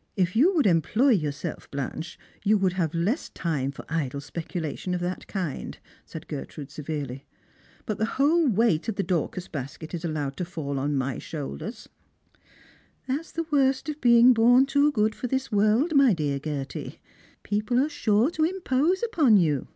[0.26, 5.02] "If you would employ yourself, Blanche, you would have less time for idle speculations of
[5.02, 7.26] that kind," said Gertrude, severely;"
[7.84, 11.90] but the whole weight of the Dorcas basket is allowed to fall on my shoulders.""
[13.06, 16.98] That's the worst of being bom too good for this world, my dear Gerty;
[17.42, 19.68] people are sure to impose upon you."